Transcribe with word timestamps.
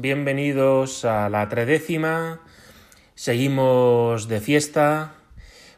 bienvenidos 0.00 1.04
a 1.04 1.28
la 1.28 1.48
tredécima. 1.48 2.40
Seguimos 3.14 4.26
de 4.26 4.40
fiesta 4.40 5.14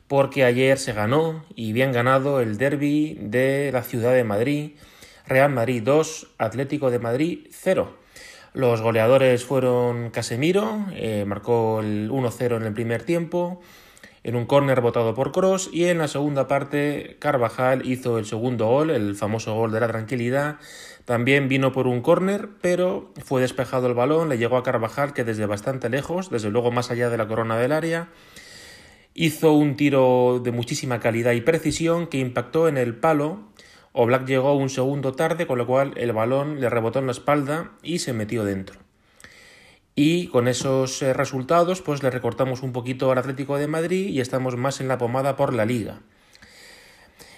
porque 0.08 0.44
ayer 0.44 0.78
se 0.78 0.94
ganó 0.94 1.44
y 1.54 1.74
bien 1.74 1.92
ganado 1.92 2.40
el 2.40 2.56
derby 2.56 3.18
de 3.20 3.70
la 3.72 3.82
ciudad 3.82 4.14
de 4.14 4.24
Madrid. 4.24 4.72
Real 5.26 5.50
Madrid 5.50 5.82
2, 5.84 6.28
Atlético 6.38 6.90
de 6.90 6.98
Madrid 6.98 7.46
0. 7.50 7.94
Los 8.54 8.80
goleadores 8.80 9.44
fueron 9.44 10.08
Casemiro, 10.10 10.86
eh, 10.94 11.24
marcó 11.26 11.80
el 11.80 12.10
1-0 12.10 12.56
en 12.56 12.62
el 12.62 12.72
primer 12.72 13.02
tiempo, 13.02 13.60
en 14.24 14.36
un 14.36 14.46
córner 14.46 14.80
votado 14.80 15.14
por 15.14 15.32
Cross 15.32 15.68
y 15.72 15.84
en 15.84 15.98
la 15.98 16.08
segunda 16.08 16.48
parte 16.48 17.16
Carvajal 17.20 17.86
hizo 17.86 18.18
el 18.18 18.24
segundo 18.24 18.66
gol, 18.66 18.90
el 18.90 19.14
famoso 19.14 19.54
gol 19.54 19.70
de 19.70 19.80
la 19.80 19.88
tranquilidad. 19.88 20.56
También 21.04 21.48
vino 21.48 21.72
por 21.72 21.86
un 21.86 22.00
córner, 22.00 22.48
pero 22.62 23.12
fue 23.22 23.42
despejado 23.42 23.86
el 23.86 23.94
balón, 23.94 24.30
le 24.30 24.38
llegó 24.38 24.56
a 24.56 24.62
Carvajal 24.62 25.12
que 25.12 25.24
desde 25.24 25.44
bastante 25.44 25.90
lejos, 25.90 26.30
desde 26.30 26.50
luego 26.50 26.72
más 26.72 26.90
allá 26.90 27.10
de 27.10 27.18
la 27.18 27.28
corona 27.28 27.58
del 27.58 27.72
área, 27.72 28.08
hizo 29.12 29.52
un 29.52 29.76
tiro 29.76 30.40
de 30.42 30.52
muchísima 30.52 31.00
calidad 31.00 31.32
y 31.32 31.42
precisión 31.42 32.06
que 32.06 32.18
impactó 32.18 32.66
en 32.66 32.78
el 32.78 32.96
palo. 32.96 33.40
Oblak 33.92 34.26
llegó 34.26 34.56
un 34.56 34.70
segundo 34.70 35.12
tarde, 35.12 35.46
con 35.46 35.58
lo 35.58 35.66
cual 35.66 35.92
el 35.96 36.12
balón 36.12 36.60
le 36.60 36.70
rebotó 36.70 36.98
en 36.98 37.06
la 37.06 37.12
espalda 37.12 37.72
y 37.82 37.98
se 37.98 38.14
metió 38.14 38.42
dentro. 38.42 38.83
Y 39.94 40.26
con 40.28 40.48
esos 40.48 41.00
eh, 41.02 41.12
resultados, 41.12 41.80
pues 41.80 42.02
le 42.02 42.10
recortamos 42.10 42.62
un 42.62 42.72
poquito 42.72 43.12
al 43.12 43.18
Atlético 43.18 43.58
de 43.58 43.68
Madrid 43.68 44.08
y 44.08 44.20
estamos 44.20 44.56
más 44.56 44.80
en 44.80 44.88
la 44.88 44.98
pomada 44.98 45.36
por 45.36 45.54
la 45.54 45.64
liga. 45.64 46.00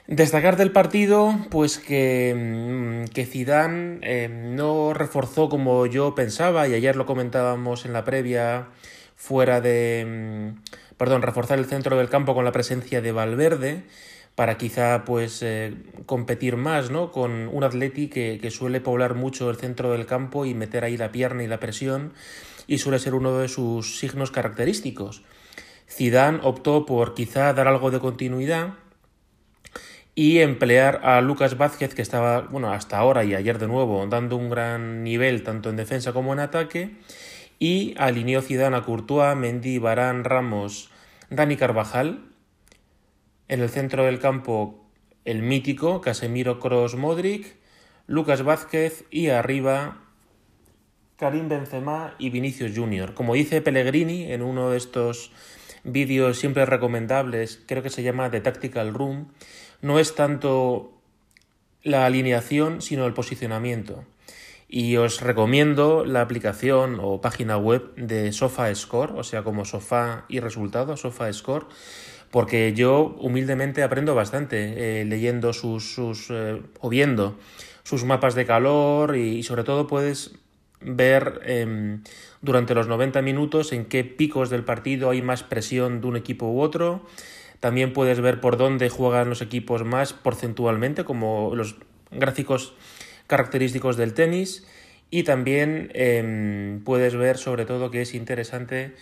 Destacar 0.06 0.56
del 0.56 0.70
partido, 0.70 1.36
pues 1.50 1.78
que, 1.78 3.04
mm, 3.06 3.12
que 3.12 3.26
Zidane 3.26 3.98
eh, 4.02 4.28
no 4.28 4.94
reforzó 4.94 5.48
como 5.48 5.84
yo 5.86 6.14
pensaba, 6.14 6.68
y 6.68 6.74
ayer 6.74 6.94
lo 6.94 7.06
comentábamos 7.06 7.84
en 7.84 7.92
la 7.92 8.04
previa, 8.04 8.68
fuera 9.16 9.60
de. 9.60 10.52
Mm, 10.54 10.94
perdón, 10.96 11.22
reforzar 11.22 11.58
el 11.58 11.66
centro 11.66 11.96
del 11.96 12.08
campo 12.08 12.34
con 12.34 12.44
la 12.44 12.52
presencia 12.52 13.00
de 13.00 13.12
Valverde, 13.12 13.82
para 14.36 14.58
quizá 14.58 15.04
pues 15.04 15.42
eh, 15.42 15.74
competir 16.04 16.56
más 16.56 16.90
¿no? 16.90 17.10
con 17.10 17.48
un 17.48 17.64
Atleti 17.64 18.08
que, 18.08 18.38
que, 18.40 18.50
suele 18.50 18.80
poblar 18.80 19.14
mucho 19.14 19.50
el 19.50 19.56
centro 19.56 19.90
del 19.90 20.06
campo 20.06 20.44
y 20.44 20.54
meter 20.54 20.84
ahí 20.84 20.96
la 20.96 21.10
pierna 21.10 21.42
y 21.42 21.46
la 21.48 21.58
presión 21.58 22.12
y 22.66 22.78
suele 22.78 22.98
ser 22.98 23.14
uno 23.14 23.38
de 23.38 23.48
sus 23.48 23.98
signos 23.98 24.30
característicos. 24.30 25.22
Zidane 25.88 26.40
optó 26.42 26.84
por 26.84 27.14
quizá 27.14 27.52
dar 27.54 27.66
algo 27.66 27.90
de 27.90 27.98
continuidad 27.98 28.74
y 30.14 30.38
emplear 30.38 31.00
a 31.02 31.20
Lucas 31.22 31.56
Vázquez 31.56 31.94
que 31.94 32.02
estaba 32.02 32.42
bueno 32.42 32.72
hasta 32.72 32.98
ahora 32.98 33.24
y 33.24 33.34
ayer 33.34 33.58
de 33.58 33.68
nuevo 33.68 34.06
dando 34.06 34.36
un 34.36 34.50
gran 34.50 35.02
nivel 35.02 35.44
tanto 35.44 35.70
en 35.70 35.76
defensa 35.76 36.12
como 36.12 36.34
en 36.34 36.40
ataque 36.40 36.96
y 37.58 37.94
alineó 37.96 38.42
Zidane 38.42 38.76
a 38.76 38.82
Courtois, 38.82 39.34
Mendy, 39.34 39.78
Barán, 39.78 40.24
Ramos, 40.24 40.90
Dani 41.30 41.56
Carvajal 41.56 42.35
en 43.48 43.60
el 43.60 43.68
centro 43.68 44.04
del 44.04 44.18
campo, 44.18 44.84
el 45.24 45.42
mítico 45.42 46.00
Casemiro 46.00 46.60
Cross 46.60 46.96
Modric, 46.96 47.56
Lucas 48.06 48.42
Vázquez 48.42 49.04
y 49.10 49.28
arriba 49.28 50.02
Karim 51.16 51.48
Benzema 51.48 52.14
y 52.18 52.30
Vinicius 52.30 52.72
Junior. 52.76 53.14
Como 53.14 53.34
dice 53.34 53.62
Pellegrini 53.62 54.30
en 54.32 54.42
uno 54.42 54.70
de 54.70 54.76
estos 54.76 55.32
vídeos 55.82 56.38
siempre 56.38 56.66
recomendables, 56.66 57.62
creo 57.66 57.82
que 57.82 57.90
se 57.90 58.02
llama 58.02 58.30
The 58.30 58.40
Tactical 58.40 58.92
Room, 58.92 59.32
no 59.80 59.98
es 59.98 60.14
tanto 60.14 61.00
la 61.82 62.04
alineación, 62.04 62.82
sino 62.82 63.06
el 63.06 63.14
posicionamiento. 63.14 64.04
Y 64.68 64.96
os 64.96 65.20
recomiendo 65.20 66.04
la 66.04 66.22
aplicación 66.22 66.98
o 67.00 67.20
página 67.20 67.56
web 67.56 67.94
de 67.94 68.32
SofaScore, 68.32 69.12
o 69.14 69.22
sea, 69.22 69.44
como 69.44 69.64
sofá 69.64 70.24
y 70.28 70.40
resultado, 70.40 70.96
SofaScore, 70.96 71.66
porque 72.36 72.74
yo 72.74 73.16
humildemente 73.18 73.82
aprendo 73.82 74.14
bastante 74.14 75.00
eh, 75.00 75.06
leyendo 75.06 75.54
sus, 75.54 75.94
sus 75.94 76.26
eh, 76.28 76.60
o 76.80 76.90
viendo 76.90 77.38
sus 77.82 78.04
mapas 78.04 78.34
de 78.34 78.44
calor 78.44 79.16
y, 79.16 79.42
sobre 79.42 79.64
todo 79.64 79.86
puedes 79.86 80.34
ver 80.82 81.40
eh, 81.46 81.96
durante 82.42 82.74
los 82.74 82.88
90 82.88 83.22
minutos 83.22 83.72
en 83.72 83.86
qué 83.86 84.04
picos 84.04 84.50
del 84.50 84.64
partido 84.64 85.08
hay 85.08 85.22
más 85.22 85.44
presión 85.44 86.02
de 86.02 86.08
un 86.08 86.16
equipo 86.18 86.44
u 86.50 86.60
otro. 86.60 87.06
También 87.60 87.94
puedes 87.94 88.20
ver 88.20 88.38
por 88.38 88.58
dónde 88.58 88.90
juegan 88.90 89.30
los 89.30 89.40
equipos 89.40 89.82
más 89.86 90.12
porcentualmente, 90.12 91.04
como 91.04 91.54
los 91.54 91.76
gráficos 92.10 92.74
característicos 93.28 93.96
del 93.96 94.12
tenis. 94.12 94.66
Y 95.08 95.22
también 95.22 95.90
eh, 95.94 96.80
puedes 96.84 97.16
ver 97.16 97.38
sobre 97.38 97.64
todo 97.64 97.90
que 97.90 98.02
es 98.02 98.12
interesante 98.14 98.92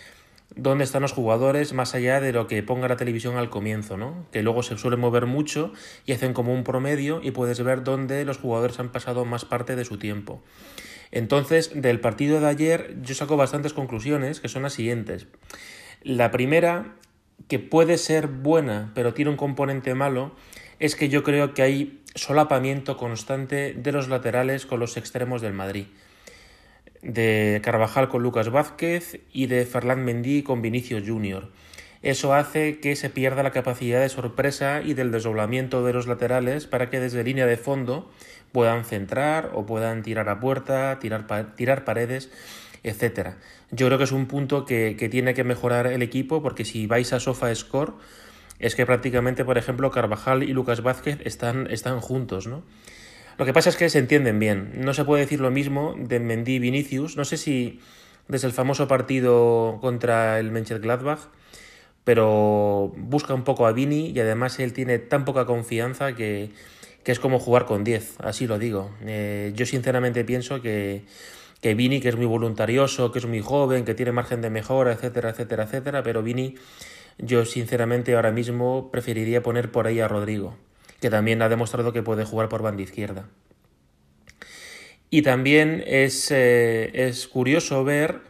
dónde 0.57 0.85
están 0.85 1.03
los 1.03 1.13
jugadores 1.13 1.73
más 1.73 1.95
allá 1.95 2.21
de 2.21 2.33
lo 2.33 2.47
que 2.47 2.63
ponga 2.63 2.89
la 2.89 2.97
televisión 2.97 3.37
al 3.37 3.51
comienzo, 3.51 3.97
¿no? 3.97 4.27
Que 4.33 4.43
luego 4.43 4.63
se 4.63 4.77
suele 4.79 4.97
mover 4.97 5.27
mucho 5.27 5.73
y 6.07 6.13
hacen 6.13 6.33
como 6.33 6.53
un 6.53 6.65
promedio 6.65 7.21
y 7.23 7.33
puedes 7.33 7.63
ver 7.63 7.83
dónde 7.83 8.25
los 8.25 8.39
jugadores 8.39 8.79
han 8.79 8.93
pasado 8.93 9.25
más 9.25 9.45
parte 9.45 9.77
de 9.77 9.85
su 9.85 9.99
tiempo. 9.99 10.43
Entonces, 11.11 11.71
del 11.75 12.01
partido 12.01 12.41
de 12.41 12.47
ayer 12.47 12.97
yo 13.03 13.15
saco 13.15 13.37
bastantes 13.37 13.73
conclusiones 13.73 14.41
que 14.41 14.49
son 14.49 14.63
las 14.63 14.75
siguientes. 14.75 15.27
La 16.03 16.31
primera, 16.31 16.95
que 17.49 17.59
puede 17.59 17.99
ser 17.99 18.29
buena, 18.29 18.93
pero 18.95 19.15
tiene 19.15 19.31
un 19.31 19.37
componente 19.37 19.95
malo, 19.95 20.35
es 20.79 20.97
que 20.97 21.09
yo 21.09 21.23
creo 21.23 21.55
que 21.55 21.63
hay 21.63 22.03
solapamiento 22.15 22.97
constante 22.97 23.75
de 23.75 23.93
los 23.93 24.09
laterales 24.09 24.67
con 24.67 24.81
los 24.81 24.97
extremos 24.97 25.41
del 25.43 25.53
Madrid 25.53 25.87
de 27.05 27.61
Carvajal 27.63 28.09
con 28.09 28.23
Lucas 28.23 28.51
Vázquez 28.51 29.21
y 29.33 29.47
de 29.47 29.65
Ferland 29.67 30.05
Mendy 30.05 30.43
con 30.43 30.63
Vinicius 30.63 31.07
Junior. 31.07 31.51
Eso 32.03 32.35
hace 32.35 32.81
que 32.81 32.97
se 32.97 33.11
pierda 33.11 33.43
la 33.43 33.51
capacidad 33.51 34.01
de 34.01 34.09
sorpresa 34.09 34.83
y 34.83 34.95
del 34.95 35.11
desdoblamiento 35.11 35.85
de 35.85 35.93
los 35.93 36.07
laterales 36.07 36.67
para 36.67 36.91
que 36.91 37.01
desde 37.01 37.25
línea 37.25 37.47
de 37.47 37.57
fondo 37.57 38.11
puedan 38.53 38.85
centrar 38.85 39.51
o 39.55 39.65
puedan 39.67 40.03
tirar 40.03 40.29
a 40.29 40.41
puerta, 40.41 40.99
tirar, 40.99 41.27
tirar 41.57 41.85
paredes, 41.85 42.31
etc. 42.83 43.31
Yo 43.71 43.87
creo 43.87 43.99
que 43.99 44.05
es 44.05 44.13
un 44.13 44.27
punto 44.27 44.65
que, 44.65 44.97
que, 44.99 45.09
tiene 45.09 45.35
que 45.35 45.45
mejorar 45.45 45.87
el 45.87 46.03
equipo 46.03 46.43
porque 46.43 46.65
si 46.65 46.87
vais 46.87 47.13
a 47.13 47.21
Sofa 47.21 47.55
Score 47.55 47.95
es 48.59 48.75
que 48.77 48.87
prácticamente, 48.87 49.45
por 49.45 49.59
ejemplo, 49.59 49.91
Carvajal 49.91 50.43
y 50.43 50.53
Lucas 50.53 50.83
Vázquez 50.83 51.19
están, 51.25 51.67
están 51.71 52.01
juntos, 52.01 52.47
¿no? 52.47 52.63
Lo 53.37 53.45
que 53.45 53.53
pasa 53.53 53.71
es 53.71 53.77
que 53.77 53.89
se 53.91 53.99
entienden 53.99 54.39
bien. 54.39 54.73
No 54.77 54.95
se 54.95 55.05
puede 55.05 55.23
decir 55.23 55.41
lo 55.41 55.51
mismo 55.51 55.95
de 55.99 56.21
Mendy 56.21 56.55
y 56.55 56.59
Vinicius. 56.61 57.17
No 57.17 57.25
sé 57.25 57.37
si 57.37 57.81
desde 58.29 58.47
el 58.47 58.53
famoso 58.53 58.89
partido 58.89 59.79
contra 59.81 60.39
el 60.39 60.51
Mönchengladbach, 60.51 61.21
pero 62.05 62.93
busca 62.97 63.35
un 63.35 63.45
poco 63.45 63.67
a 63.67 63.73
Vini 63.73 64.11
y 64.11 64.21
además 64.21 64.59
él 64.61 64.73
tiene 64.73 64.99
tan 64.99 65.25
poca 65.25 65.47
confianza 65.47 66.15
que, 66.15 66.51
que 67.03 67.13
es 67.13 67.19
como 67.19 67.39
jugar 67.39 67.67
con 67.67 67.83
10, 67.85 68.21
así 68.21 68.47
lo 68.47 68.59
digo. 68.59 68.91
Eh, 69.03 69.53
yo 69.55 69.67
sinceramente 69.67 70.25
pienso 70.25 70.63
que, 70.63 71.05
que 71.61 71.75
Vini, 71.75 72.01
que 72.01 72.11
es 72.11 72.17
muy 72.17 72.27
voluntarioso, 72.27 73.11
que 73.11 73.19
es 73.19 73.27
muy 73.27 73.41
joven, 73.41 73.85
que 73.85 73.95
tiene 73.95 74.13
margen 74.13 74.43
de 74.43 74.51
mejora, 74.51 74.93
etcétera, 74.93 75.31
etcétera, 75.31 75.65
etcétera, 75.65 76.03
pero 76.03 76.23
Vini, 76.23 76.57
yo 77.19 77.45
sinceramente 77.45 78.15
ahora 78.15 78.31
mismo 78.31 78.91
preferiría 78.91 79.43
poner 79.43 79.71
por 79.71 79.87
ahí 79.87 80.01
a 80.01 80.09
Rodrigo 80.09 80.57
que 81.05 81.11
también 81.11 81.43
ha 81.43 81.51
demostrado 81.51 81.93
que 81.93 82.03
puede 82.03 82.25
jugar 82.25 82.49
por 82.49 82.63
banda 82.63 82.81
izquierda. 82.81 83.27
Y 85.11 85.21
también 85.21 85.85
es, 85.87 86.31
eh, 86.31 86.93
es 86.95 87.29
curioso 87.29 87.85
ver 87.85 88.23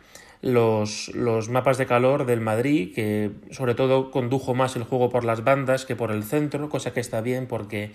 los, 0.42 1.12
los, 1.14 1.48
mapas 1.48 1.78
de 1.78 1.86
calor 1.86 2.26
del 2.26 2.40
Madrid, 2.40 2.92
que 2.92 3.30
sobre 3.52 3.76
todo 3.76 4.10
condujo 4.10 4.56
más 4.56 4.74
el 4.74 4.82
juego 4.82 5.08
por 5.08 5.22
las 5.22 5.44
bandas 5.44 5.84
que 5.84 5.94
por 5.94 6.10
el 6.10 6.24
centro, 6.24 6.68
cosa 6.68 6.92
que 6.92 6.98
está 6.98 7.20
bien 7.20 7.46
porque 7.46 7.92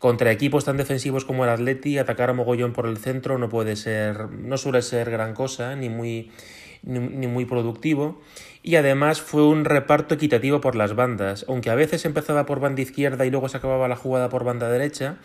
contra 0.00 0.32
equipos 0.32 0.64
tan 0.64 0.76
defensivos 0.76 1.24
como 1.24 1.44
el 1.44 1.50
Atleti, 1.50 1.98
atacar 1.98 2.30
a 2.30 2.32
mogollón 2.32 2.72
por 2.72 2.86
el 2.86 2.98
centro 2.98 3.38
no 3.38 3.48
puede 3.48 3.76
ser, 3.76 4.28
no 4.28 4.58
suele 4.58 4.82
ser 4.82 5.08
gran 5.08 5.34
cosa, 5.34 5.76
ni 5.76 5.88
muy, 5.88 6.32
ni, 6.82 7.26
muy 7.26 7.44
productivo 7.44 8.20
y 8.62 8.76
además 8.76 9.20
fue 9.20 9.46
un 9.46 9.64
reparto 9.64 10.14
equitativo 10.14 10.60
por 10.60 10.76
las 10.76 10.94
bandas, 10.94 11.44
aunque 11.48 11.70
a 11.70 11.74
veces 11.74 12.04
empezaba 12.04 12.46
por 12.46 12.60
banda 12.60 12.82
izquierda 12.82 13.26
y 13.26 13.30
luego 13.30 13.48
se 13.48 13.56
acababa 13.56 13.88
la 13.88 13.96
jugada 13.96 14.28
por 14.28 14.44
banda 14.44 14.68
derecha, 14.68 15.18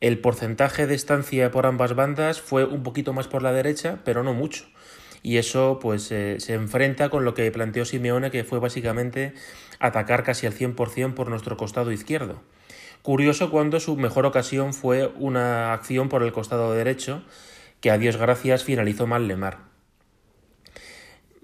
el 0.00 0.18
porcentaje 0.18 0.86
de 0.86 0.94
estancia 0.94 1.50
por 1.50 1.66
ambas 1.66 1.94
bandas 1.94 2.40
fue 2.40 2.64
un 2.64 2.82
poquito 2.82 3.12
más 3.12 3.28
por 3.28 3.42
la 3.42 3.52
derecha, 3.52 4.00
pero 4.04 4.22
no 4.22 4.34
mucho. 4.34 4.66
Y 5.22 5.38
eso 5.38 5.78
pues 5.80 6.12
eh, 6.12 6.36
se 6.38 6.54
enfrenta 6.54 7.08
con 7.08 7.24
lo 7.24 7.34
que 7.34 7.50
planteó 7.50 7.84
Simeone, 7.84 8.30
que 8.30 8.44
fue 8.44 8.58
básicamente 8.58 9.32
atacar 9.80 10.22
casi 10.22 10.46
al 10.46 10.54
100% 10.54 11.14
por 11.14 11.30
nuestro 11.30 11.56
costado 11.56 11.90
izquierdo. 11.92 12.42
Curioso 13.02 13.50
cuando 13.50 13.80
su 13.80 13.96
mejor 13.96 14.26
ocasión 14.26 14.74
fue 14.74 15.12
una 15.16 15.72
acción 15.72 16.08
por 16.08 16.22
el 16.22 16.32
costado 16.32 16.72
derecho, 16.74 17.22
que 17.80 17.90
a 17.90 17.98
Dios 17.98 18.16
gracias 18.16 18.64
finalizó 18.64 19.06
mal 19.06 19.28
Lemar. 19.28 19.75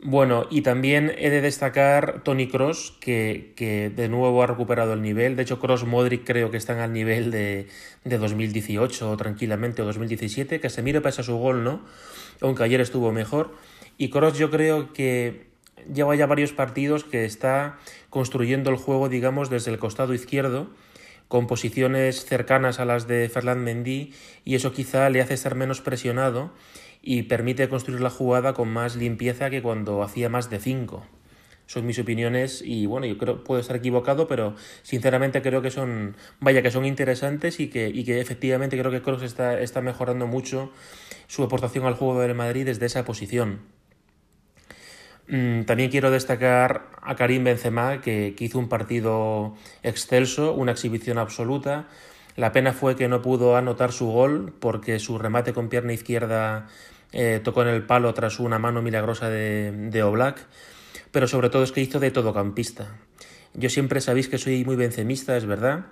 Bueno, 0.05 0.49
y 0.51 0.63
también 0.63 1.15
he 1.17 1.31
de 1.31 1.41
destacar 1.41 2.23
Tony 2.25 2.49
Cross, 2.49 2.97
que, 2.99 3.53
que, 3.55 3.89
de 3.89 4.09
nuevo 4.09 4.43
ha 4.43 4.49
recuperado 4.49 4.95
el 4.95 5.01
nivel. 5.01 5.37
De 5.37 5.45
hecho, 5.45 5.61
Cross 5.61 5.85
Modric 5.85 6.25
creo 6.27 6.51
que 6.51 6.57
están 6.57 6.81
al 6.81 6.93
nivel 6.93 7.31
de, 7.31 7.69
de 8.03 8.19
2018 8.19 9.17
tranquilamente 9.17 9.81
o 9.81 9.85
2017. 9.85 10.59
Que 10.59 10.71
se 10.71 10.83
mire 10.83 11.01
pasa 11.01 11.23
su 11.23 11.37
gol, 11.37 11.63
¿no? 11.63 11.85
Aunque 12.41 12.65
ayer 12.65 12.81
estuvo 12.81 13.13
mejor. 13.13 13.55
Y 13.97 14.11
Cross 14.11 14.37
yo 14.39 14.51
creo 14.51 14.93
que 14.93 15.47
lleva 15.93 16.17
ya 16.17 16.27
varios 16.27 16.53
partidos 16.53 17.05
que 17.05 17.25
está 17.25 17.79
construyendo 18.11 18.71
el 18.71 18.77
juego, 18.77 19.09
digamos, 19.09 19.51
desde 19.51 19.71
el 19.71 19.79
costado 19.79 20.15
izquierdo 20.15 20.69
con 21.29 21.47
posiciones 21.47 22.27
cercanas 22.27 22.79
a 22.79 22.85
las 22.85 23.07
de 23.07 23.27
Ferland 23.29 23.63
Mendy 23.63 24.13
y 24.45 24.55
eso 24.55 24.73
quizá 24.73 25.09
le 25.09 25.23
hace 25.23 25.33
estar 25.33 25.55
menos 25.55 25.81
presionado 25.81 26.53
y 27.03 27.25
permite 27.25 27.69
construir 27.69 28.01
la 28.01 28.11
jugada 28.11 28.55
con 28.55 28.69
más 28.69 28.97
limpieza 28.97 29.51
que 29.51 29.61
cuando 29.61 30.03
hacía 30.03 30.29
más 30.29 30.49
de 30.49 30.61
5. 30.61 31.05
Son 31.67 31.87
mis 31.87 31.99
opiniones 31.99 32.63
y 32.65 32.87
bueno, 32.87 33.07
yo 33.07 33.19
creo 33.19 33.45
puedo 33.45 33.61
estar 33.61 33.77
equivocado, 33.77 34.29
pero 34.29 34.55
sinceramente 34.83 35.43
creo 35.43 35.63
que 35.63 35.71
son, 35.71 36.17
vaya, 36.41 36.63
que 36.63 36.71
son 36.71 36.85
interesantes 36.85 37.61
y 37.61 37.69
que, 37.69 37.89
y 37.89 38.05
que 38.05 38.21
efectivamente 38.21 38.79
creo 38.79 38.91
que 38.91 39.03
Kroos 39.03 39.23
está, 39.23 39.61
está 39.61 39.81
mejorando 39.81 40.27
mucho 40.27 40.71
su 41.27 41.43
aportación 41.43 41.87
al 41.87 41.95
juego 41.95 42.21
del 42.21 42.35
Madrid 42.35 42.67
desde 42.67 42.87
esa 42.87 43.05
posición. 43.05 43.61
Mm, 45.29 45.63
también 45.63 45.91
quiero 45.91 46.11
destacar 46.11 46.91
a 47.01 47.17
Karim 47.17 47.45
Benzema, 47.45 48.01
que, 48.01 48.35
que 48.37 48.45
hizo 48.45 48.59
un 48.59 48.69
partido 48.69 49.55
excelso, 49.83 50.53
una 50.53 50.73
exhibición 50.73 51.19
absoluta. 51.19 51.89
La 52.37 52.53
pena 52.53 52.73
fue 52.73 52.97
que 52.97 53.09
no 53.09 53.23
pudo 53.23 53.57
anotar 53.57 53.93
su 53.93 54.07
gol 54.07 54.55
porque 54.59 54.99
su 54.99 55.19
remate 55.19 55.53
con 55.53 55.69
pierna 55.69 55.93
izquierda 55.93 56.69
eh, 57.13 57.41
tocó 57.43 57.63
en 57.63 57.69
el 57.69 57.85
palo 57.85 58.13
tras 58.15 58.41
una 58.41 58.59
mano 58.59 58.83
milagrosa 58.83 59.29
de, 59.29 59.73
de 59.73 60.35
pero 61.11 61.29
sobre 61.29 61.51
todo 61.51 61.63
es 61.63 61.73
que 61.73 61.83
hizo 61.83 62.01
de 62.01 62.11
todocampista. 62.11 62.97
Yo 63.55 63.69
siempre 63.69 64.01
sabéis 64.01 64.29
que 64.29 64.39
soy 64.39 64.65
muy 64.65 64.77
vencemista, 64.77 65.37
es 65.37 65.45
verdad, 65.45 65.87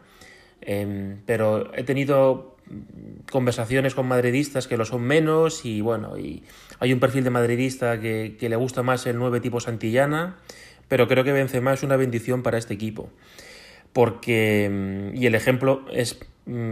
eh, 0.62 1.16
pero 1.26 1.74
he 1.74 1.84
tenido 1.84 2.56
conversaciones 3.30 3.94
con 3.94 4.06
madridistas 4.06 4.68
que 4.68 4.76
lo 4.76 4.84
son 4.84 5.02
menos 5.02 5.64
y 5.64 5.80
bueno, 5.80 6.16
y 6.16 6.44
hay 6.78 6.92
un 6.92 7.00
perfil 7.00 7.24
de 7.24 7.30
madridista 7.30 8.00
que, 8.00 8.36
le 8.40 8.56
gusta 8.56 8.82
más 8.82 9.06
el 9.06 9.18
9 9.18 9.40
tipo 9.40 9.60
Santillana, 9.60 10.36
pero 10.88 11.08
creo 11.08 11.24
que 11.24 11.32
Benzema 11.32 11.72
es 11.72 11.82
una 11.82 11.96
bendición 11.96 12.42
para 12.42 12.58
este 12.58 12.74
equipo. 12.74 13.10
Porque, 13.92 15.10
y 15.14 15.26
el 15.26 15.34
ejemplo 15.34 15.84
es, 15.92 16.20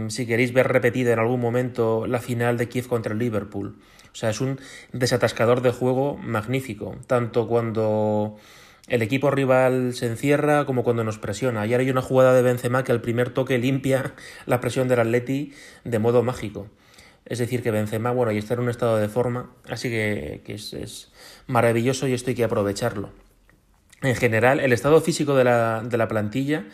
si 0.07 0.25
queréis 0.25 0.53
ver 0.53 0.67
repetida 0.67 1.13
en 1.13 1.19
algún 1.19 1.39
momento 1.39 2.07
la 2.07 2.19
final 2.19 2.57
de 2.57 2.67
Kiev 2.67 2.87
contra 2.87 3.13
el 3.13 3.19
Liverpool. 3.19 3.77
O 4.11 4.15
sea, 4.15 4.29
es 4.29 4.41
un 4.41 4.59
desatascador 4.91 5.61
de 5.61 5.71
juego 5.71 6.17
magnífico, 6.17 6.95
tanto 7.07 7.47
cuando 7.47 8.37
el 8.87 9.01
equipo 9.01 9.29
rival 9.29 9.93
se 9.93 10.07
encierra 10.07 10.65
como 10.65 10.83
cuando 10.83 11.03
nos 11.03 11.19
presiona. 11.19 11.61
Ayer 11.61 11.79
hay 11.79 11.89
una 11.91 12.01
jugada 12.01 12.33
de 12.33 12.41
Benzema 12.41 12.83
que 12.83 12.91
al 12.91 13.01
primer 13.01 13.29
toque 13.29 13.57
limpia 13.59 14.15
la 14.45 14.59
presión 14.59 14.87
del 14.87 14.99
Atleti 14.99 15.53
de 15.83 15.99
modo 15.99 16.23
mágico. 16.23 16.67
Es 17.25 17.37
decir, 17.37 17.61
que 17.61 17.69
Benzema, 17.69 18.11
bueno, 18.11 18.31
y 18.31 18.39
está 18.39 18.55
en 18.55 18.61
un 18.61 18.69
estado 18.69 18.97
de 18.97 19.07
forma, 19.07 19.51
así 19.69 19.89
que, 19.89 20.41
que 20.43 20.55
es, 20.55 20.73
es, 20.73 21.11
maravilloso 21.45 22.07
y 22.07 22.13
esto 22.13 22.31
hay 22.31 22.35
que 22.35 22.43
aprovecharlo. 22.43 23.11
En 24.01 24.15
general, 24.15 24.59
el 24.59 24.73
estado 24.73 24.99
físico 25.01 25.35
de 25.35 25.43
la, 25.43 25.83
de 25.83 25.97
la 25.97 26.07
plantilla 26.07 26.65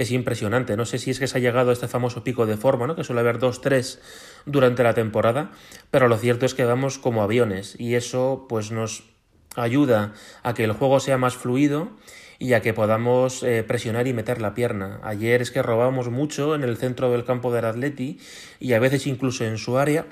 es 0.00 0.10
impresionante. 0.12 0.78
No 0.78 0.86
sé 0.86 0.98
si 0.98 1.10
es 1.10 1.18
que 1.18 1.26
se 1.26 1.36
ha 1.36 1.40
llegado 1.40 1.68
a 1.68 1.72
este 1.74 1.86
famoso 1.86 2.24
pico 2.24 2.46
de 2.46 2.56
forma, 2.56 2.86
¿no? 2.86 2.96
que 2.96 3.04
suele 3.04 3.20
haber 3.20 3.38
dos, 3.38 3.60
tres 3.60 4.00
durante 4.46 4.82
la 4.82 4.94
temporada, 4.94 5.50
pero 5.90 6.08
lo 6.08 6.16
cierto 6.16 6.46
es 6.46 6.54
que 6.54 6.64
vamos 6.64 6.98
como 6.98 7.22
aviones 7.22 7.78
y 7.78 7.94
eso 7.94 8.46
pues 8.48 8.70
nos 8.70 9.04
ayuda 9.56 10.14
a 10.42 10.54
que 10.54 10.64
el 10.64 10.72
juego 10.72 11.00
sea 11.00 11.18
más 11.18 11.36
fluido 11.36 11.90
y 12.38 12.54
a 12.54 12.62
que 12.62 12.72
podamos 12.72 13.42
eh, 13.42 13.62
presionar 13.62 14.06
y 14.06 14.14
meter 14.14 14.40
la 14.40 14.54
pierna. 14.54 15.00
Ayer 15.02 15.42
es 15.42 15.50
que 15.50 15.62
robamos 15.62 16.08
mucho 16.08 16.54
en 16.54 16.64
el 16.64 16.78
centro 16.78 17.10
del 17.10 17.26
campo 17.26 17.52
del 17.52 17.66
Atleti 17.66 18.18
y 18.58 18.72
a 18.72 18.78
veces 18.78 19.06
incluso 19.06 19.44
en 19.44 19.58
su 19.58 19.76
área. 19.76 20.06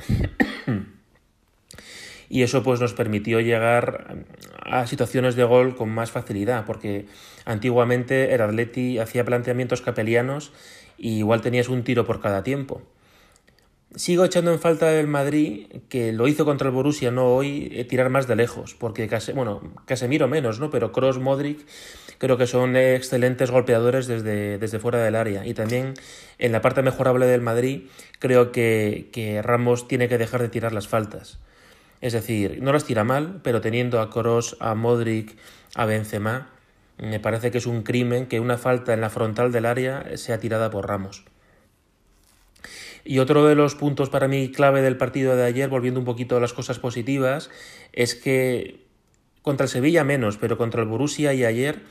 Y 2.28 2.42
eso 2.42 2.62
pues 2.62 2.80
nos 2.80 2.94
permitió 2.94 3.40
llegar 3.40 4.24
a 4.60 4.86
situaciones 4.86 5.34
de 5.34 5.44
gol 5.44 5.76
con 5.76 5.88
más 5.88 6.10
facilidad, 6.10 6.64
porque 6.66 7.06
antiguamente 7.44 8.34
el 8.34 8.42
Atleti 8.42 8.98
hacía 8.98 9.24
planteamientos 9.24 9.80
capelianos 9.80 10.52
y 10.98 11.18
igual 11.18 11.40
tenías 11.40 11.68
un 11.68 11.84
tiro 11.84 12.04
por 12.04 12.20
cada 12.20 12.42
tiempo. 12.42 12.82
Sigo 13.94 14.24
echando 14.24 14.52
en 14.52 14.58
falta 14.58 14.90
del 14.90 15.06
Madrid, 15.06 15.66
que 15.88 16.12
lo 16.12 16.28
hizo 16.28 16.44
contra 16.44 16.68
el 16.68 16.74
Borussia, 16.74 17.10
no 17.10 17.34
hoy, 17.34 17.70
eh, 17.72 17.84
tirar 17.84 18.10
más 18.10 18.28
de 18.28 18.36
lejos, 18.36 18.74
porque 18.74 19.08
casi, 19.08 19.32
bueno, 19.32 19.62
Casemiro 19.86 20.28
menos, 20.28 20.60
¿no? 20.60 20.68
Pero 20.68 20.92
Cross, 20.92 21.18
Modric, 21.18 21.66
creo 22.18 22.36
que 22.36 22.46
son 22.46 22.76
excelentes 22.76 23.50
golpeadores 23.50 24.06
desde, 24.06 24.58
desde 24.58 24.78
fuera 24.78 25.02
del 25.02 25.16
área. 25.16 25.46
Y 25.46 25.54
también 25.54 25.94
en 26.38 26.52
la 26.52 26.60
parte 26.60 26.82
mejorable 26.82 27.24
del 27.24 27.40
Madrid, 27.40 27.84
creo 28.18 28.52
que, 28.52 29.08
que 29.10 29.40
Ramos 29.40 29.88
tiene 29.88 30.06
que 30.06 30.18
dejar 30.18 30.42
de 30.42 30.50
tirar 30.50 30.74
las 30.74 30.86
faltas. 30.86 31.38
Es 32.00 32.12
decir, 32.12 32.62
no 32.62 32.72
las 32.72 32.84
tira 32.84 33.04
mal, 33.04 33.40
pero 33.42 33.60
teniendo 33.60 34.00
a 34.00 34.10
Cross, 34.10 34.56
a 34.60 34.74
Modric, 34.74 35.36
a 35.74 35.84
Benzema, 35.84 36.50
me 36.98 37.20
parece 37.20 37.50
que 37.50 37.58
es 37.58 37.66
un 37.66 37.82
crimen 37.82 38.26
que 38.26 38.40
una 38.40 38.58
falta 38.58 38.92
en 38.92 39.00
la 39.00 39.10
frontal 39.10 39.52
del 39.52 39.66
área 39.66 40.16
sea 40.16 40.38
tirada 40.38 40.70
por 40.70 40.86
Ramos. 40.86 41.24
Y 43.04 43.20
otro 43.20 43.46
de 43.46 43.54
los 43.54 43.74
puntos 43.74 44.10
para 44.10 44.28
mí 44.28 44.50
clave 44.50 44.82
del 44.82 44.96
partido 44.96 45.36
de 45.36 45.44
ayer, 45.44 45.68
volviendo 45.68 46.00
un 46.00 46.06
poquito 46.06 46.36
a 46.36 46.40
las 46.40 46.52
cosas 46.52 46.78
positivas, 46.78 47.50
es 47.92 48.14
que 48.14 48.84
contra 49.42 49.64
el 49.64 49.70
Sevilla 49.70 50.04
menos, 50.04 50.36
pero 50.36 50.58
contra 50.58 50.82
el 50.82 50.88
Borussia 50.88 51.32
y 51.32 51.44
ayer 51.44 51.82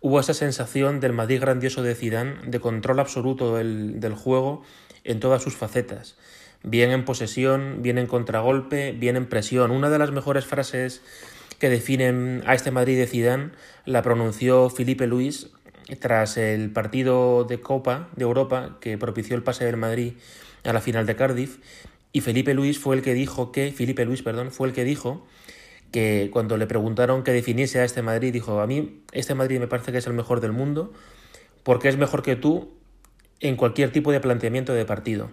hubo 0.00 0.20
esa 0.20 0.34
sensación 0.34 1.00
del 1.00 1.12
Madrid 1.12 1.40
grandioso 1.40 1.82
de 1.82 1.94
Zidane 1.94 2.36
de 2.46 2.60
control 2.60 3.00
absoluto 3.00 3.56
del, 3.56 4.00
del 4.00 4.14
juego 4.14 4.62
en 5.04 5.20
todas 5.20 5.42
sus 5.42 5.56
facetas. 5.56 6.16
Bien 6.62 6.90
en 6.90 7.04
posesión, 7.04 7.82
bien 7.82 7.98
en 7.98 8.06
contragolpe, 8.06 8.92
bien 8.92 9.16
en 9.16 9.26
presión. 9.26 9.70
Una 9.70 9.90
de 9.90 9.98
las 9.98 10.10
mejores 10.10 10.44
frases 10.44 11.02
que 11.58 11.68
definen 11.68 12.42
a 12.46 12.54
este 12.54 12.70
Madrid 12.70 12.98
de 12.98 13.06
Zidane 13.06 13.50
la 13.84 14.02
pronunció 14.02 14.70
Felipe 14.70 15.06
Luis 15.06 15.50
tras 16.00 16.36
el 16.36 16.70
partido 16.70 17.44
de 17.44 17.60
Copa 17.60 18.08
de 18.16 18.24
Europa 18.24 18.76
que 18.80 18.98
propició 18.98 19.36
el 19.36 19.42
pase 19.42 19.64
del 19.64 19.76
Madrid 19.76 20.14
a 20.64 20.72
la 20.72 20.80
final 20.80 21.06
de 21.06 21.16
Cardiff 21.16 21.58
y 22.12 22.20
Felipe 22.20 22.54
Luis 22.54 22.78
fue 22.78 22.96
el 22.96 23.02
que 23.02 23.14
dijo 23.14 23.52
que 23.52 23.72
Felipe 23.72 24.04
Luis, 24.04 24.22
perdón, 24.22 24.50
fue 24.50 24.68
el 24.68 24.74
que 24.74 24.84
dijo 24.84 25.26
que 25.90 26.28
cuando 26.32 26.56
le 26.56 26.66
preguntaron 26.66 27.22
que 27.22 27.32
definiese 27.32 27.80
a 27.80 27.84
este 27.84 28.02
Madrid 28.02 28.32
dijo, 28.32 28.60
a 28.60 28.66
mí 28.66 29.02
este 29.12 29.34
Madrid 29.34 29.58
me 29.58 29.66
parece 29.66 29.92
que 29.92 29.98
es 29.98 30.06
el 30.06 30.12
mejor 30.12 30.40
del 30.40 30.52
mundo 30.52 30.92
porque 31.62 31.88
es 31.88 31.96
mejor 31.96 32.22
que 32.22 32.36
tú 32.36 32.74
en 33.40 33.56
cualquier 33.56 33.90
tipo 33.92 34.12
de 34.12 34.20
planteamiento 34.20 34.74
de 34.74 34.84
partido. 34.84 35.30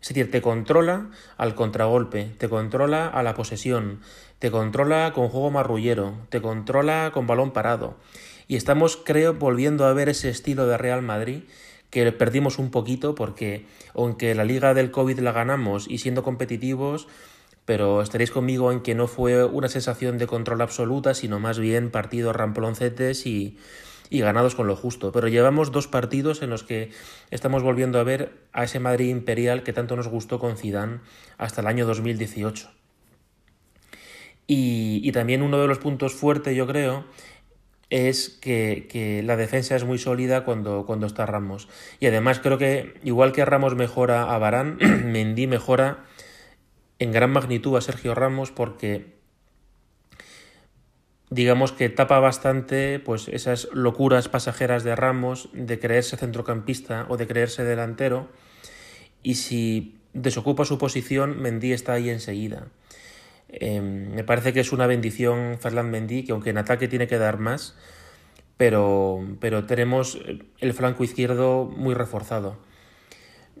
Es 0.00 0.08
decir, 0.08 0.30
te 0.30 0.40
controla 0.40 1.10
al 1.36 1.54
contragolpe, 1.54 2.30
te 2.38 2.48
controla 2.48 3.06
a 3.08 3.22
la 3.22 3.34
posesión, 3.34 4.00
te 4.38 4.50
controla 4.50 5.12
con 5.12 5.28
juego 5.28 5.50
marrullero, 5.50 6.14
te 6.30 6.40
controla 6.40 7.10
con 7.12 7.26
balón 7.26 7.52
parado. 7.52 7.96
Y 8.48 8.56
estamos, 8.56 8.96
creo, 8.96 9.34
volviendo 9.34 9.84
a 9.84 9.92
ver 9.92 10.08
ese 10.08 10.30
estilo 10.30 10.66
de 10.66 10.78
Real 10.78 11.02
Madrid 11.02 11.42
que 11.90 12.10
perdimos 12.12 12.58
un 12.58 12.70
poquito 12.70 13.14
porque 13.14 13.66
aunque 13.94 14.34
la 14.34 14.44
liga 14.44 14.74
del 14.74 14.90
COVID 14.90 15.18
la 15.18 15.32
ganamos 15.32 15.86
y 15.88 15.98
siendo 15.98 16.22
competitivos, 16.22 17.08
pero 17.64 18.00
estaréis 18.00 18.30
conmigo 18.30 18.72
en 18.72 18.80
que 18.80 18.94
no 18.94 19.06
fue 19.06 19.44
una 19.44 19.68
sensación 19.68 20.16
de 20.16 20.26
control 20.26 20.62
absoluta, 20.62 21.14
sino 21.14 21.38
más 21.38 21.58
bien 21.58 21.90
partidos 21.90 22.34
ramploncetes 22.34 23.26
y, 23.26 23.58
y 24.10 24.20
ganados 24.20 24.56
con 24.56 24.66
lo 24.66 24.76
justo. 24.76 25.12
Pero 25.12 25.28
llevamos 25.28 25.72
dos 25.72 25.86
partidos 25.86 26.42
en 26.42 26.50
los 26.50 26.64
que 26.64 26.90
estamos 27.30 27.62
volviendo 27.62 27.98
a 27.98 28.04
ver 28.04 28.32
a 28.52 28.64
ese 28.64 28.80
Madrid 28.80 29.08
imperial 29.08 29.62
que 29.62 29.72
tanto 29.72 29.96
nos 29.96 30.08
gustó 30.08 30.38
con 30.38 30.56
Zidane 30.56 30.98
hasta 31.38 31.62
el 31.62 31.68
año 31.68 31.86
2018. 31.86 32.70
Y, 34.48 35.00
y 35.04 35.12
también 35.12 35.42
uno 35.42 35.60
de 35.60 35.68
los 35.68 35.78
puntos 35.78 36.12
fuertes, 36.12 36.56
yo 36.56 36.66
creo, 36.66 37.04
es 37.88 38.28
que, 38.28 38.88
que, 38.90 39.22
la 39.22 39.36
defensa 39.36 39.76
es 39.76 39.84
muy 39.84 39.98
sólida 39.98 40.44
cuando, 40.44 40.86
cuando 40.86 41.06
está 41.06 41.24
Ramos. 41.24 41.68
Y 42.00 42.06
además 42.06 42.40
creo 42.40 42.58
que 42.58 42.94
igual 43.04 43.30
que 43.30 43.44
Ramos 43.44 43.76
mejora 43.76 44.34
a 44.34 44.38
Barán, 44.38 44.78
Mendy 45.12 45.46
mejora 45.46 46.04
en 46.98 47.12
gran 47.12 47.30
magnitud 47.30 47.76
a 47.76 47.80
Sergio 47.80 48.14
Ramos 48.14 48.50
porque 48.50 49.19
digamos 51.30 51.72
que 51.72 51.88
tapa 51.88 52.18
bastante 52.18 52.98
pues 52.98 53.28
esas 53.28 53.68
locuras 53.72 54.28
pasajeras 54.28 54.84
de 54.84 54.96
Ramos 54.96 55.48
de 55.52 55.78
creerse 55.78 56.16
centrocampista 56.16 57.06
o 57.08 57.16
de 57.16 57.26
creerse 57.26 57.64
delantero 57.64 58.28
y 59.22 59.36
si 59.36 59.96
desocupa 60.12 60.64
su 60.64 60.78
posición 60.78 61.40
Mendy 61.40 61.72
está 61.72 61.92
ahí 61.94 62.10
enseguida. 62.10 62.66
Eh, 63.48 63.80
me 63.80 64.24
parece 64.24 64.52
que 64.52 64.60
es 64.60 64.72
una 64.72 64.86
bendición 64.86 65.58
Ferland 65.60 65.90
Mendy, 65.90 66.24
que 66.24 66.32
aunque 66.32 66.50
en 66.50 66.58
ataque 66.58 66.88
tiene 66.88 67.06
que 67.06 67.18
dar 67.18 67.38
más, 67.38 67.76
pero, 68.56 69.24
pero 69.40 69.64
tenemos 69.66 70.20
el 70.58 70.74
flanco 70.74 71.04
izquierdo 71.04 71.64
muy 71.64 71.94
reforzado. 71.94 72.58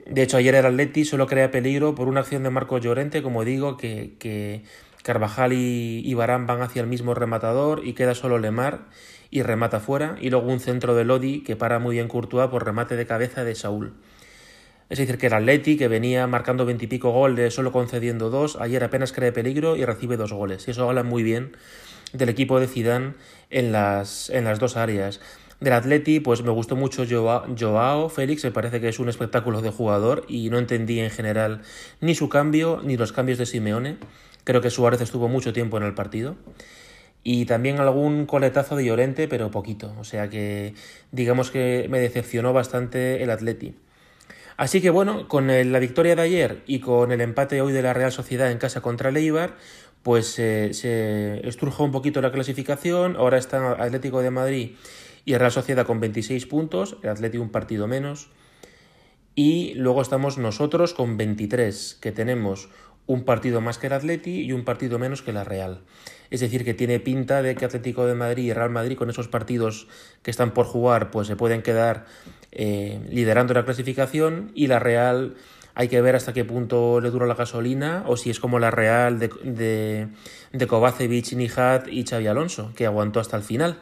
De 0.06 0.22
hecho, 0.22 0.36
ayer 0.36 0.54
el 0.54 0.66
Atleti 0.66 1.04
solo 1.04 1.26
crea 1.26 1.50
peligro 1.50 1.94
por 1.94 2.08
una 2.08 2.20
acción 2.20 2.42
de 2.42 2.50
Marco 2.50 2.78
Llorente, 2.78 3.22
como 3.22 3.44
digo, 3.44 3.76
que, 3.76 4.14
que, 4.18 4.64
Carvajal 5.02 5.52
y, 5.52 6.14
Barán 6.14 6.46
van 6.46 6.62
hacia 6.62 6.82
el 6.82 6.88
mismo 6.88 7.14
rematador 7.14 7.86
y 7.86 7.94
queda 7.94 8.14
solo 8.14 8.38
Lemar 8.38 8.86
y 9.30 9.42
remata 9.42 9.80
fuera. 9.80 10.16
Y 10.20 10.30
luego 10.30 10.48
un 10.48 10.60
centro 10.60 10.94
de 10.94 11.04
Lodi 11.04 11.42
que 11.42 11.56
para 11.56 11.78
muy 11.78 11.96
bien 11.96 12.08
Courtois 12.08 12.48
por 12.48 12.64
remate 12.64 12.96
de 12.96 13.06
cabeza 13.06 13.44
de 13.44 13.54
Saúl. 13.54 13.94
Es 14.88 14.98
decir, 14.98 15.18
que 15.18 15.28
el 15.28 15.34
Atleti, 15.34 15.76
que 15.76 15.86
venía 15.86 16.26
marcando 16.26 16.66
veintipico 16.66 17.12
goles, 17.12 17.54
solo 17.54 17.70
concediendo 17.70 18.28
dos, 18.28 18.56
ayer 18.60 18.82
apenas 18.82 19.12
cree 19.12 19.30
peligro 19.30 19.76
y 19.76 19.84
recibe 19.84 20.16
dos 20.16 20.32
goles. 20.32 20.66
Y 20.66 20.72
eso 20.72 20.88
habla 20.88 21.04
muy 21.04 21.22
bien 21.22 21.56
del 22.12 22.28
equipo 22.28 22.58
de 22.58 22.66
Zidane 22.66 23.14
en 23.50 23.70
las, 23.70 24.30
en 24.30 24.44
las 24.44 24.58
dos 24.58 24.76
áreas. 24.76 25.20
Del 25.60 25.74
Atleti, 25.74 26.20
pues 26.20 26.42
me 26.42 26.50
gustó 26.50 26.74
mucho 26.74 27.04
Joao, 27.06 28.08
Félix, 28.08 28.44
me 28.44 28.50
parece 28.50 28.80
que 28.80 28.88
es 28.88 28.98
un 28.98 29.10
espectáculo 29.10 29.60
de 29.60 29.70
jugador 29.70 30.24
y 30.26 30.48
no 30.48 30.58
entendí 30.58 31.00
en 31.00 31.10
general 31.10 31.60
ni 32.00 32.14
su 32.14 32.30
cambio 32.30 32.80
ni 32.82 32.96
los 32.96 33.12
cambios 33.12 33.38
de 33.38 33.44
Simeone. 33.44 33.98
Creo 34.44 34.60
que 34.60 34.70
Suárez 34.70 35.00
estuvo 35.00 35.28
mucho 35.28 35.52
tiempo 35.52 35.76
en 35.76 35.84
el 35.84 35.94
partido. 35.94 36.36
Y 37.22 37.44
también 37.44 37.78
algún 37.80 38.24
coletazo 38.24 38.76
de 38.76 38.84
Llorente, 38.86 39.28
pero 39.28 39.50
poquito. 39.50 39.94
O 39.98 40.04
sea 40.04 40.30
que 40.30 40.74
digamos 41.12 41.50
que 41.50 41.86
me 41.90 42.00
decepcionó 42.00 42.52
bastante 42.52 43.22
el 43.22 43.30
Atleti. 43.30 43.74
Así 44.56 44.80
que 44.80 44.90
bueno, 44.90 45.28
con 45.28 45.46
la 45.48 45.78
victoria 45.78 46.16
de 46.16 46.22
ayer 46.22 46.62
y 46.66 46.80
con 46.80 47.12
el 47.12 47.20
empate 47.20 47.60
hoy 47.62 47.72
de 47.72 47.82
la 47.82 47.94
Real 47.94 48.12
Sociedad 48.12 48.50
en 48.50 48.58
casa 48.58 48.80
contra 48.80 49.08
el 49.08 49.16
Eibar, 49.16 49.56
pues 50.02 50.26
se 50.28 51.46
estrujó 51.46 51.84
un 51.84 51.92
poquito 51.92 52.20
la 52.20 52.32
clasificación. 52.32 53.16
Ahora 53.16 53.38
está 53.38 53.72
Atlético 53.72 54.20
de 54.22 54.30
Madrid 54.30 54.70
y 55.24 55.34
Real 55.34 55.52
Sociedad 55.52 55.86
con 55.86 56.00
26 56.00 56.46
puntos, 56.46 56.96
el 57.02 57.10
Atlético 57.10 57.42
un 57.42 57.50
partido 57.50 57.86
menos. 57.86 58.28
Y 59.34 59.74
luego 59.74 60.02
estamos 60.02 60.38
nosotros 60.38 60.92
con 60.92 61.16
23, 61.16 61.98
que 62.00 62.12
tenemos 62.12 62.68
un 63.06 63.24
partido 63.24 63.60
más 63.60 63.78
que 63.78 63.88
el 63.88 63.92
Atleti 63.92 64.42
y 64.42 64.52
un 64.52 64.64
partido 64.64 64.98
menos 64.98 65.22
que 65.22 65.32
la 65.32 65.44
Real. 65.44 65.80
Es 66.30 66.40
decir, 66.40 66.64
que 66.64 66.74
tiene 66.74 67.00
pinta 67.00 67.42
de 67.42 67.56
que 67.56 67.64
Atlético 67.64 68.06
de 68.06 68.14
Madrid 68.14 68.44
y 68.44 68.52
Real 68.52 68.70
Madrid 68.70 68.96
con 68.96 69.10
esos 69.10 69.28
partidos 69.28 69.88
que 70.22 70.30
están 70.30 70.52
por 70.52 70.66
jugar 70.66 71.10
pues 71.10 71.26
se 71.26 71.36
pueden 71.36 71.62
quedar 71.62 72.06
eh, 72.52 73.00
liderando 73.10 73.52
la 73.52 73.64
clasificación 73.64 74.52
y 74.54 74.68
la 74.68 74.78
Real 74.78 75.34
hay 75.74 75.88
que 75.88 76.00
ver 76.00 76.16
hasta 76.16 76.32
qué 76.32 76.44
punto 76.44 77.00
le 77.00 77.10
dura 77.10 77.26
la 77.26 77.34
gasolina 77.34 78.04
o 78.06 78.16
si 78.16 78.30
es 78.30 78.40
como 78.40 78.58
la 78.58 78.70
Real 78.70 79.18
de, 79.18 79.30
de, 79.44 80.08
de 80.52 80.66
Kovacevic, 80.66 81.32
Nijat 81.32 81.88
y 81.88 82.04
Xavi 82.04 82.26
Alonso, 82.26 82.72
que 82.74 82.86
aguantó 82.86 83.20
hasta 83.20 83.36
el 83.36 83.42
final. 83.42 83.78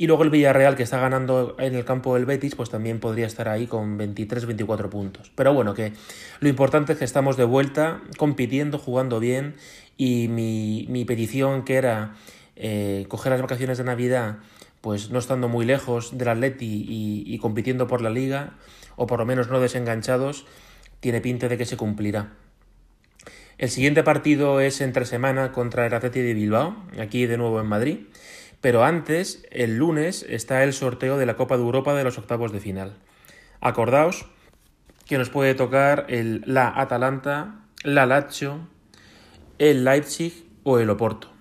Y 0.00 0.06
luego 0.06 0.22
el 0.22 0.30
Villarreal, 0.30 0.76
que 0.76 0.84
está 0.84 1.00
ganando 1.00 1.56
en 1.58 1.74
el 1.74 1.84
campo 1.84 2.14
del 2.14 2.24
Betis, 2.24 2.54
pues 2.54 2.70
también 2.70 3.00
podría 3.00 3.26
estar 3.26 3.48
ahí 3.48 3.66
con 3.66 3.98
23-24 3.98 4.88
puntos. 4.88 5.32
Pero 5.34 5.52
bueno, 5.52 5.74
que 5.74 5.92
lo 6.38 6.48
importante 6.48 6.92
es 6.92 7.00
que 7.00 7.04
estamos 7.04 7.36
de 7.36 7.42
vuelta, 7.42 8.00
compitiendo, 8.16 8.78
jugando 8.78 9.18
bien. 9.18 9.56
Y 9.96 10.28
mi, 10.28 10.86
mi 10.88 11.04
petición, 11.04 11.64
que 11.64 11.74
era 11.74 12.14
eh, 12.54 13.06
coger 13.08 13.32
las 13.32 13.42
vacaciones 13.42 13.76
de 13.76 13.82
Navidad, 13.82 14.36
pues 14.82 15.10
no 15.10 15.18
estando 15.18 15.48
muy 15.48 15.66
lejos 15.66 16.16
del 16.16 16.28
Atleti 16.28 16.86
y, 16.88 17.24
y 17.26 17.38
compitiendo 17.38 17.88
por 17.88 18.00
la 18.00 18.10
liga, 18.10 18.52
o 18.94 19.08
por 19.08 19.18
lo 19.18 19.26
menos 19.26 19.48
no 19.48 19.58
desenganchados, 19.58 20.46
tiene 21.00 21.20
pinta 21.20 21.48
de 21.48 21.58
que 21.58 21.64
se 21.64 21.76
cumplirá. 21.76 22.34
El 23.58 23.70
siguiente 23.70 24.04
partido 24.04 24.60
es 24.60 24.80
entre 24.80 25.04
semana 25.04 25.50
contra 25.50 25.84
el 25.88 25.92
Atleti 25.92 26.20
de 26.20 26.34
Bilbao, 26.34 26.76
aquí 27.00 27.26
de 27.26 27.36
nuevo 27.36 27.60
en 27.60 27.66
Madrid. 27.66 27.98
Pero 28.60 28.84
antes, 28.84 29.46
el 29.50 29.78
lunes, 29.78 30.26
está 30.28 30.64
el 30.64 30.72
sorteo 30.72 31.16
de 31.16 31.26
la 31.26 31.36
Copa 31.36 31.56
de 31.56 31.62
Europa 31.62 31.94
de 31.94 32.04
los 32.04 32.18
octavos 32.18 32.52
de 32.52 32.60
final. 32.60 32.96
Acordaos 33.60 34.26
que 35.06 35.18
nos 35.18 35.30
puede 35.30 35.54
tocar 35.54 36.06
la 36.08 36.72
Atalanta, 36.76 37.60
la 37.82 38.04
Lazio, 38.04 38.68
el 39.58 39.84
Leipzig 39.84 40.46
o 40.64 40.78
el 40.78 40.90
Oporto. 40.90 41.32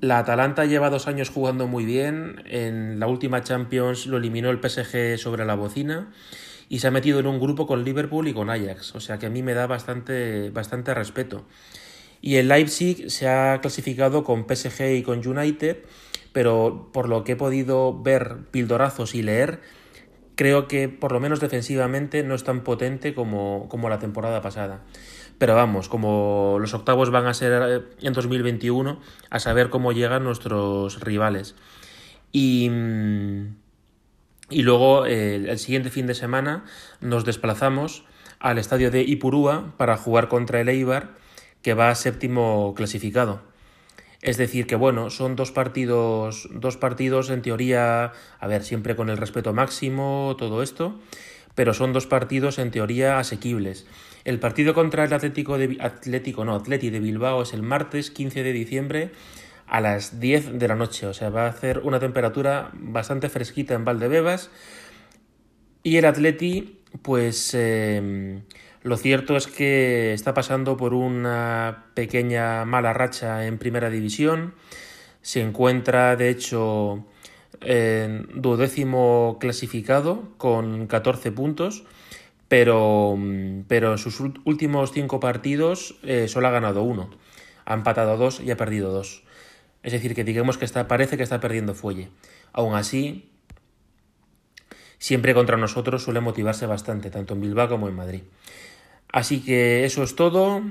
La 0.00 0.18
Atalanta 0.18 0.64
lleva 0.64 0.90
dos 0.90 1.06
años 1.06 1.30
jugando 1.30 1.66
muy 1.66 1.84
bien. 1.84 2.42
En 2.46 3.00
la 3.00 3.06
última 3.06 3.42
Champions 3.42 4.06
lo 4.06 4.18
eliminó 4.18 4.50
el 4.50 4.58
PSG 4.58 5.18
sobre 5.18 5.44
la 5.44 5.54
bocina 5.54 6.12
y 6.68 6.80
se 6.80 6.88
ha 6.88 6.90
metido 6.90 7.18
en 7.18 7.26
un 7.26 7.40
grupo 7.40 7.66
con 7.66 7.84
Liverpool 7.84 8.28
y 8.28 8.34
con 8.34 8.50
Ajax. 8.50 8.94
O 8.94 9.00
sea 9.00 9.18
que 9.18 9.26
a 9.26 9.30
mí 9.30 9.42
me 9.42 9.54
da 9.54 9.66
bastante, 9.66 10.50
bastante 10.50 10.94
respeto. 10.94 11.46
Y 12.20 12.36
el 12.36 12.48
Leipzig 12.48 13.10
se 13.10 13.28
ha 13.28 13.60
clasificado 13.60 14.24
con 14.24 14.46
PSG 14.48 14.96
y 14.96 15.02
con 15.02 15.26
United, 15.26 15.78
pero 16.32 16.90
por 16.92 17.08
lo 17.08 17.24
que 17.24 17.32
he 17.32 17.36
podido 17.36 18.02
ver 18.02 18.38
pildorazos 18.50 19.14
y 19.14 19.22
leer, 19.22 19.60
creo 20.34 20.68
que 20.68 20.88
por 20.88 21.12
lo 21.12 21.20
menos 21.20 21.40
defensivamente 21.40 22.22
no 22.22 22.34
es 22.34 22.44
tan 22.44 22.62
potente 22.62 23.14
como, 23.14 23.68
como 23.68 23.88
la 23.88 23.98
temporada 23.98 24.42
pasada. 24.42 24.82
Pero 25.38 25.54
vamos, 25.54 25.88
como 25.88 26.58
los 26.60 26.72
octavos 26.72 27.10
van 27.10 27.26
a 27.26 27.34
ser 27.34 27.62
eh, 27.66 27.82
en 28.00 28.12
2021, 28.12 29.00
a 29.28 29.38
saber 29.38 29.68
cómo 29.68 29.92
llegan 29.92 30.24
nuestros 30.24 31.00
rivales. 31.00 31.54
Y, 32.32 32.70
y 34.50 34.62
luego 34.62 35.06
eh, 35.06 35.36
el 35.36 35.58
siguiente 35.58 35.90
fin 35.90 36.06
de 36.06 36.14
semana 36.14 36.64
nos 37.00 37.24
desplazamos 37.24 38.04
al 38.38 38.58
estadio 38.58 38.90
de 38.90 39.02
Ipurúa 39.02 39.74
para 39.76 39.96
jugar 39.96 40.28
contra 40.28 40.60
el 40.60 40.68
Eibar 40.68 41.14
que 41.66 41.74
va 41.74 41.92
séptimo 41.96 42.74
clasificado. 42.76 43.42
Es 44.22 44.36
decir, 44.36 44.68
que 44.68 44.76
bueno, 44.76 45.10
son 45.10 45.34
dos 45.34 45.50
partidos, 45.50 46.48
dos 46.52 46.76
partidos 46.76 47.28
en 47.28 47.42
teoría, 47.42 48.12
a 48.38 48.46
ver, 48.46 48.62
siempre 48.62 48.94
con 48.94 49.10
el 49.10 49.16
respeto 49.16 49.52
máximo, 49.52 50.36
todo 50.38 50.62
esto, 50.62 51.00
pero 51.56 51.74
son 51.74 51.92
dos 51.92 52.06
partidos 52.06 52.60
en 52.60 52.70
teoría 52.70 53.18
asequibles. 53.18 53.84
El 54.24 54.38
partido 54.38 54.74
contra 54.74 55.02
el 55.02 55.12
Atlético 55.12 55.58
de 55.58 55.76
Atlético, 55.80 56.44
no, 56.44 56.56
de 56.60 57.00
Bilbao 57.00 57.42
es 57.42 57.52
el 57.52 57.64
martes 57.64 58.12
15 58.12 58.44
de 58.44 58.52
diciembre 58.52 59.10
a 59.66 59.80
las 59.80 60.20
10 60.20 60.60
de 60.60 60.68
la 60.68 60.76
noche, 60.76 61.08
o 61.08 61.14
sea, 61.14 61.30
va 61.30 61.46
a 61.46 61.48
hacer 61.48 61.80
una 61.80 61.98
temperatura 61.98 62.70
bastante 62.74 63.28
fresquita 63.28 63.74
en 63.74 63.84
Valdebebas 63.84 64.50
y 65.82 65.96
el 65.96 66.04
Atleti 66.04 66.78
pues 67.02 67.54
eh, 67.54 68.40
lo 68.86 68.96
cierto 68.96 69.36
es 69.36 69.48
que 69.48 70.12
está 70.12 70.32
pasando 70.32 70.76
por 70.76 70.94
una 70.94 71.86
pequeña 71.94 72.64
mala 72.64 72.92
racha 72.92 73.44
en 73.44 73.58
primera 73.58 73.90
división. 73.90 74.54
Se 75.22 75.40
encuentra, 75.40 76.14
de 76.14 76.30
hecho, 76.30 77.04
en 77.62 78.28
duodécimo 78.36 79.38
clasificado 79.40 80.28
con 80.38 80.86
14 80.86 81.32
puntos, 81.32 81.82
pero, 82.46 83.18
pero 83.66 83.90
en 83.90 83.98
sus 83.98 84.20
últimos 84.20 84.92
cinco 84.92 85.18
partidos 85.18 85.96
eh, 86.04 86.28
solo 86.28 86.46
ha 86.46 86.52
ganado 86.52 86.84
uno. 86.84 87.10
Ha 87.64 87.74
empatado 87.74 88.16
dos 88.16 88.38
y 88.38 88.52
ha 88.52 88.56
perdido 88.56 88.92
dos. 88.92 89.24
Es 89.82 89.90
decir, 89.90 90.14
que 90.14 90.22
digamos 90.22 90.58
que 90.58 90.68
parece 90.84 91.16
que 91.16 91.24
está 91.24 91.40
perdiendo 91.40 91.74
fuelle. 91.74 92.10
Aún 92.52 92.76
así, 92.76 93.32
siempre 94.98 95.34
contra 95.34 95.56
nosotros 95.56 96.04
suele 96.04 96.20
motivarse 96.20 96.66
bastante, 96.66 97.10
tanto 97.10 97.34
en 97.34 97.40
Bilbao 97.40 97.68
como 97.68 97.88
en 97.88 97.96
Madrid. 97.96 98.22
Así 99.12 99.40
que 99.40 99.84
eso 99.84 100.02
es 100.02 100.16
todo 100.16 100.62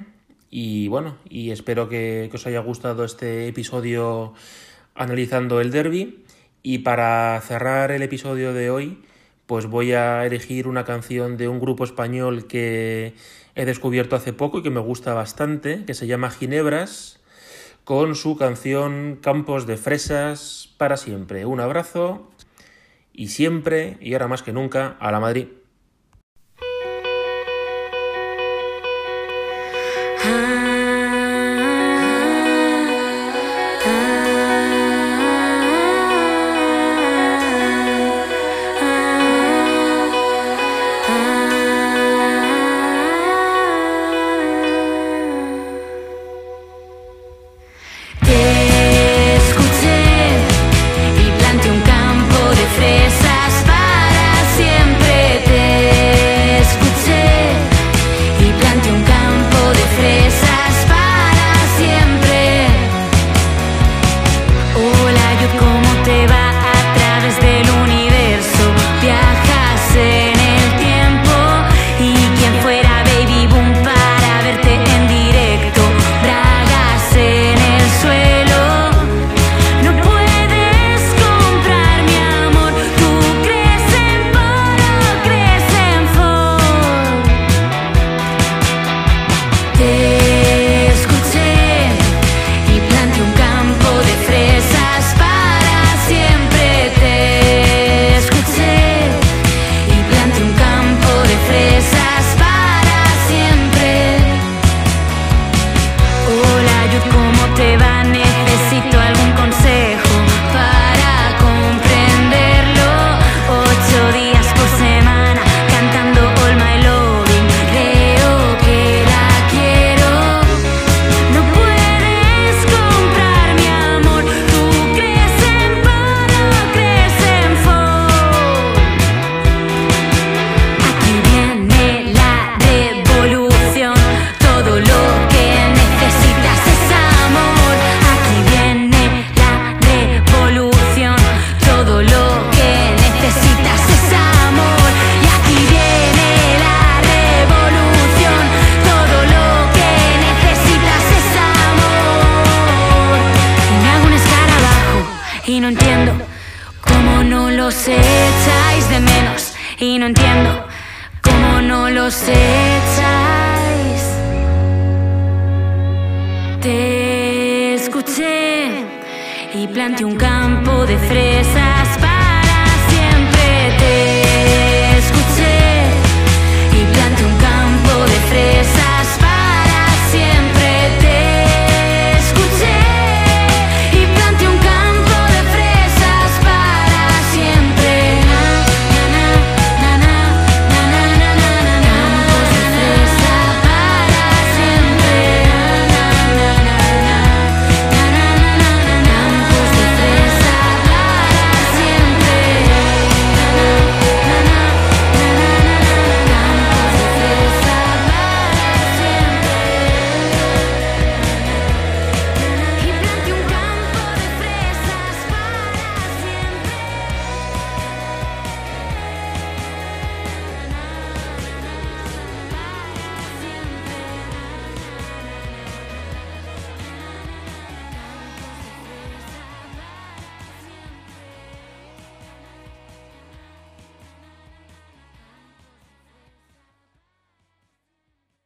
y 0.58 0.88
bueno, 0.88 1.18
y 1.30 1.52
espero 1.52 1.90
que, 1.90 2.30
os 2.34 2.48
haya 2.48 2.60
gustado 2.60 3.04
este 3.04 3.48
episodio 3.48 4.34
analizando 4.94 5.60
el 5.60 5.70
derby. 5.70 6.24
Y 6.64 6.80
para 6.80 7.40
cerrar 7.42 7.92
el 7.92 8.02
episodio 8.02 8.54
de 8.54 8.70
hoy, 8.70 9.04
pues 9.48 9.66
voy 9.66 9.92
a 9.92 10.26
elegir 10.26 10.68
una 10.68 10.86
canción 10.86 11.36
de 11.36 11.48
un 11.50 11.60
grupo 11.60 11.84
español 11.84 12.48
que 12.48 13.14
he 13.56 13.66
descubierto 13.66 14.16
hace 14.16 14.32
poco 14.32 14.60
y 14.60 14.64
que 14.64 14.70
me 14.70 14.80
gusta 14.80 15.14
bastante, 15.14 15.84
que 15.86 15.94
se 15.94 16.08
llama 16.08 16.32
Ginebras, 16.32 17.20
con 17.84 18.16
su 18.16 18.38
canción 18.38 19.20
Campos 19.22 19.68
de 19.68 19.76
Fresas 19.76 20.74
para 20.78 20.98
siempre. 20.98 21.46
Un 21.46 21.60
abrazo 21.60 22.32
y 23.12 23.28
siempre, 23.28 23.98
y 24.00 24.14
ahora 24.14 24.30
más 24.30 24.42
que 24.42 24.54
nunca, 24.54 24.96
a 25.00 25.12
la 25.12 25.20
Madrid. 25.20 25.48